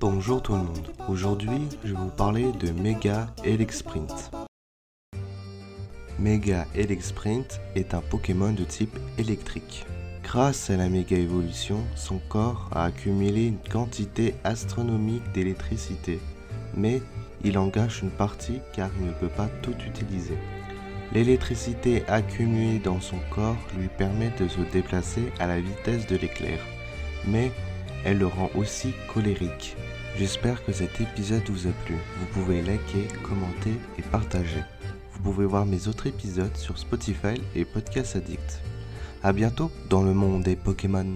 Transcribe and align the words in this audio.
Bonjour 0.00 0.42
tout 0.42 0.52
le 0.52 0.58
monde, 0.58 0.92
aujourd'hui 1.08 1.68
je 1.84 1.94
vais 1.94 2.00
vous 2.00 2.10
parler 2.10 2.50
de 2.52 2.70
Mega 2.72 3.28
Sprint. 3.70 4.30
Mega 6.18 6.66
Sprint 7.00 7.60
est 7.74 7.94
un 7.94 8.00
Pokémon 8.00 8.52
de 8.52 8.64
type 8.64 8.98
électrique. 9.18 9.86
Grâce 10.22 10.70
à 10.70 10.76
la 10.76 10.88
méga 10.88 11.16
évolution, 11.16 11.84
son 11.94 12.18
corps 12.28 12.68
a 12.72 12.84
accumulé 12.84 13.46
une 13.46 13.58
quantité 13.70 14.34
astronomique 14.42 15.30
d'électricité, 15.32 16.18
mais 16.76 17.00
il 17.44 17.56
engage 17.58 18.02
une 18.02 18.10
partie 18.10 18.60
car 18.72 18.90
il 18.98 19.06
ne 19.06 19.12
peut 19.12 19.28
pas 19.28 19.48
tout 19.62 19.76
utiliser. 19.86 20.38
L'électricité 21.12 22.04
accumulée 22.08 22.80
dans 22.80 23.00
son 23.00 23.18
corps 23.30 23.56
lui 23.78 23.88
permet 23.88 24.32
de 24.38 24.48
se 24.48 24.60
déplacer 24.72 25.32
à 25.38 25.46
la 25.46 25.60
vitesse 25.60 26.06
de 26.06 26.16
l'éclair, 26.16 26.58
mais 27.26 27.52
elle 28.04 28.18
le 28.18 28.26
rend 28.26 28.50
aussi 28.54 28.92
colérique. 29.12 29.76
J'espère 30.16 30.64
que 30.64 30.72
cet 30.72 31.00
épisode 31.00 31.48
vous 31.48 31.66
a 31.66 31.72
plu. 31.84 31.96
Vous 32.18 32.26
pouvez 32.26 32.62
liker, 32.62 33.08
commenter 33.22 33.72
et 33.98 34.02
partager. 34.02 34.62
Vous 35.12 35.20
pouvez 35.22 35.46
voir 35.46 35.66
mes 35.66 35.88
autres 35.88 36.06
épisodes 36.06 36.56
sur 36.56 36.78
Spotify 36.78 37.40
et 37.56 37.64
Podcast 37.64 38.16
Addict. 38.16 38.60
A 39.22 39.32
bientôt 39.32 39.70
dans 39.88 40.02
le 40.02 40.14
monde 40.14 40.42
des 40.42 40.54
Pokémon. 40.54 41.14